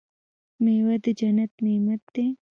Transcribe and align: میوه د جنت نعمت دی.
میوه 0.63 0.95
د 1.03 1.05
جنت 1.19 1.51
نعمت 1.65 2.01
دی. 2.13 2.27